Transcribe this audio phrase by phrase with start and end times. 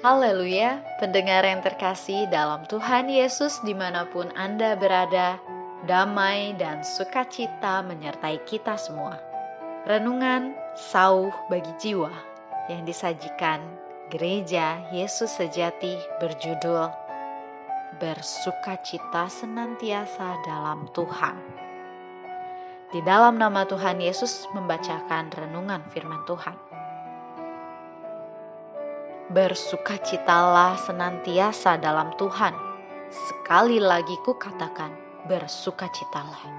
[0.00, 5.36] Haleluya, pendengar yang terkasih dalam Tuhan Yesus di mana pun Anda berada,
[5.84, 9.20] damai dan sukacita menyertai kita semua.
[9.84, 12.08] Renungan sauh bagi jiwa
[12.72, 13.60] yang disajikan
[14.08, 16.88] Gereja Yesus Sejati berjudul
[18.00, 21.36] Bersukacita Senantiasa dalam Tuhan.
[22.88, 26.69] Di dalam nama Tuhan Yesus membacakan renungan firman Tuhan.
[29.30, 32.50] Bersukacitalah senantiasa dalam Tuhan.
[33.14, 34.90] Sekali lagi ku katakan,
[35.30, 36.50] bersukacitalah.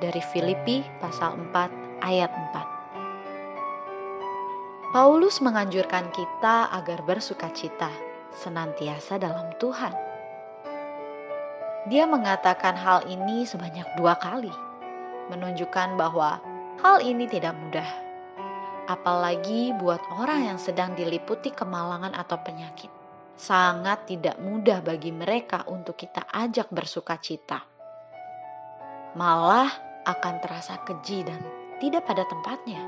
[0.00, 4.96] Dari Filipi pasal 4 ayat 4.
[4.96, 7.92] Paulus menganjurkan kita agar bersukacita
[8.32, 9.92] senantiasa dalam Tuhan.
[11.92, 14.56] Dia mengatakan hal ini sebanyak dua kali,
[15.28, 16.40] menunjukkan bahwa
[16.80, 18.09] hal ini tidak mudah
[18.90, 22.90] apalagi buat orang yang sedang diliputi kemalangan atau penyakit.
[23.38, 27.62] Sangat tidak mudah bagi mereka untuk kita ajak bersuka cita.
[29.14, 29.70] Malah
[30.10, 31.38] akan terasa keji dan
[31.78, 32.82] tidak pada tempatnya.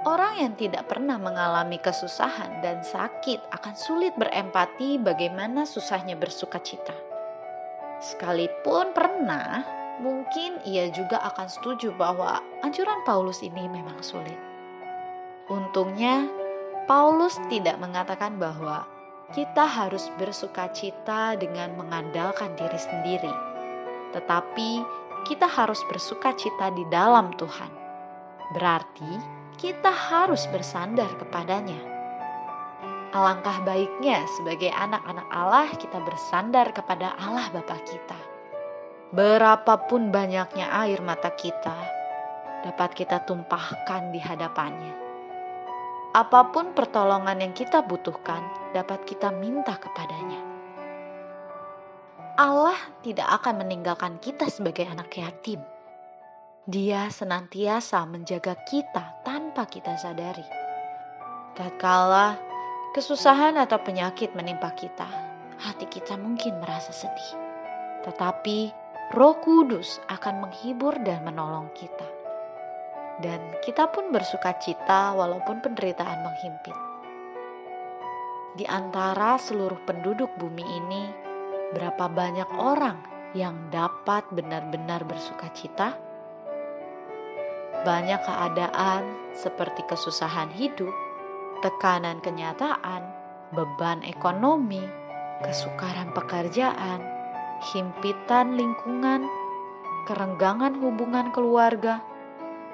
[0.00, 6.96] Orang yang tidak pernah mengalami kesusahan dan sakit akan sulit berempati bagaimana susahnya bersuka cita.
[8.00, 9.60] Sekalipun pernah,
[10.00, 14.36] mungkin ia juga akan setuju bahwa anjuran Paulus ini memang sulit.
[15.52, 16.24] Untungnya,
[16.88, 18.88] Paulus tidak mengatakan bahwa
[19.30, 23.34] kita harus bersuka cita dengan mengandalkan diri sendiri,
[24.16, 24.82] tetapi
[25.28, 27.70] kita harus bersuka cita di dalam Tuhan.
[28.56, 29.12] Berarti
[29.60, 31.78] kita harus bersandar kepadanya.
[33.10, 38.29] Alangkah baiknya sebagai anak-anak Allah kita bersandar kepada Allah Bapa kita
[39.10, 41.74] Berapapun banyaknya air mata kita,
[42.62, 44.94] dapat kita tumpahkan di hadapannya.
[46.14, 48.38] Apa pun pertolongan yang kita butuhkan,
[48.70, 50.38] dapat kita minta kepadanya.
[52.38, 55.58] Allah tidak akan meninggalkan kita sebagai anak yatim.
[56.70, 60.46] Dia senantiasa menjaga kita tanpa kita sadari.
[61.58, 62.38] Tatkala
[62.94, 65.10] kesusahan atau penyakit menimpa kita,
[65.58, 67.34] hati kita mungkin merasa sedih.
[68.06, 72.06] Tetapi Roh Kudus akan menghibur dan menolong kita.
[73.18, 76.78] Dan kita pun bersuka cita walaupun penderitaan menghimpit.
[78.54, 81.10] Di antara seluruh penduduk bumi ini,
[81.74, 83.02] berapa banyak orang
[83.34, 85.98] yang dapat benar-benar bersuka cita?
[87.82, 90.94] Banyak keadaan seperti kesusahan hidup,
[91.66, 93.02] tekanan kenyataan,
[93.58, 94.86] beban ekonomi,
[95.42, 97.19] kesukaran pekerjaan,
[97.60, 99.28] himpitan lingkungan,
[100.08, 102.00] kerenggangan hubungan keluarga,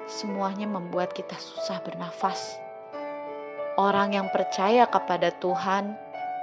[0.07, 2.55] semuanya membuat kita susah bernafas.
[3.77, 5.93] Orang yang percaya kepada Tuhan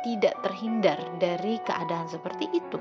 [0.05, 2.79] tidak terhindar dari keadaan seperti itu.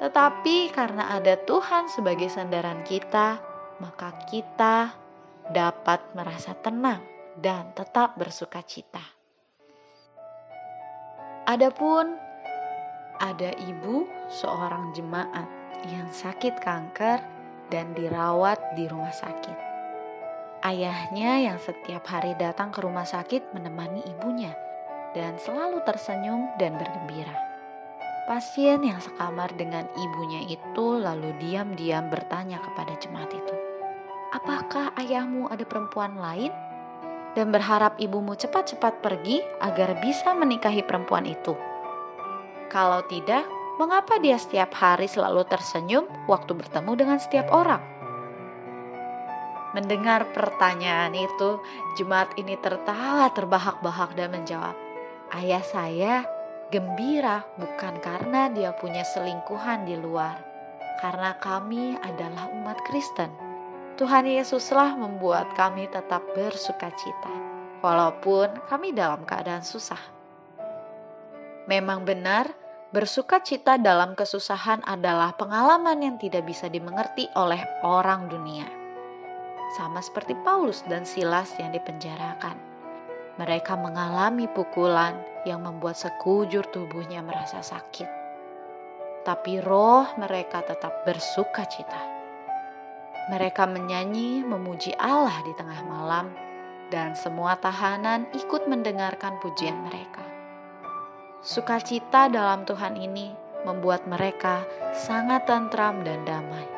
[0.00, 3.36] Tetapi karena ada Tuhan sebagai sandaran kita,
[3.84, 4.96] maka kita
[5.52, 7.04] dapat merasa tenang
[7.36, 9.04] dan tetap bersuka cita.
[11.44, 12.29] Adapun
[13.20, 15.44] ada ibu seorang jemaat
[15.92, 17.20] yang sakit kanker
[17.68, 19.56] dan dirawat di rumah sakit.
[20.64, 24.52] Ayahnya yang setiap hari datang ke rumah sakit menemani ibunya
[25.12, 27.32] dan selalu tersenyum dan bergembira.
[28.28, 33.56] Pasien yang sekamar dengan ibunya itu lalu diam-diam bertanya kepada jemaat itu,
[34.36, 36.52] "Apakah ayahmu ada perempuan lain?"
[37.34, 41.54] dan berharap ibumu cepat-cepat pergi agar bisa menikahi perempuan itu.
[42.70, 43.50] Kalau tidak,
[43.82, 47.82] mengapa dia setiap hari selalu tersenyum waktu bertemu dengan setiap orang?
[49.74, 51.58] Mendengar pertanyaan itu,
[51.98, 54.78] jemaat ini tertawa terbahak-bahak dan menjawab,
[55.34, 56.14] "Ayah saya
[56.70, 60.38] gembira bukan karena dia punya selingkuhan di luar,
[61.02, 63.34] karena kami adalah umat Kristen.
[63.98, 67.34] Tuhan Yesuslah membuat kami tetap bersuka cita,
[67.82, 69.98] walaupun kami dalam keadaan susah."
[71.70, 72.50] Memang benar,
[72.90, 78.66] bersuka cita dalam kesusahan adalah pengalaman yang tidak bisa dimengerti oleh orang dunia.
[79.78, 82.58] Sama seperti Paulus dan Silas yang dipenjarakan.
[83.38, 85.14] Mereka mengalami pukulan
[85.46, 88.10] yang membuat sekujur tubuhnya merasa sakit.
[89.22, 92.02] Tapi roh mereka tetap bersuka cita.
[93.30, 96.34] Mereka menyanyi memuji Allah di tengah malam,
[96.90, 100.29] dan semua tahanan ikut mendengarkan pujian mereka.
[101.40, 103.32] Sukacita dalam Tuhan ini
[103.64, 104.60] membuat mereka
[104.92, 106.68] sangat tentram dan damai.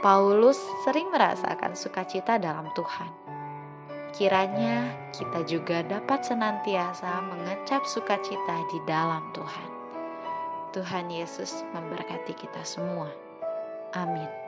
[0.00, 0.56] Paulus
[0.88, 3.12] sering merasakan sukacita dalam Tuhan.
[4.16, 9.68] Kiranya kita juga dapat senantiasa mengecap sukacita di dalam Tuhan.
[10.72, 13.12] Tuhan Yesus memberkati kita semua.
[13.92, 14.43] Amin.